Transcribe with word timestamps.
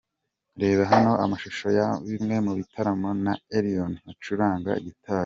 Reba 0.61 0.83
hano 0.91 1.11
amashusho 1.23 1.67
ya 1.77 1.87
bimwe 2.07 2.35
mu 2.45 2.51
bitaramo 2.59 3.09
n’aho 3.23 3.41
Elion 3.57 3.93
acuranga 4.11 4.69
gitari:. 4.85 5.19